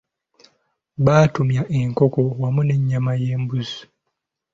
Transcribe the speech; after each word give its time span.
Baatumya 1.05 1.63
enkoko 1.79 2.19
wamu 2.41 2.61
n'ennyama 2.63 3.11
y'embuzi. 3.23 3.79